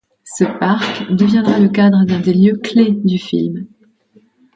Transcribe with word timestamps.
Ce 0.23 0.45
parc 0.45 1.11
deviendra 1.11 1.59
le 1.59 1.69
cadre 1.69 2.05
d'un 2.05 2.19
des 2.19 2.33
lieux-clés 2.33 2.89
du 3.05 3.19
film. 3.19 3.67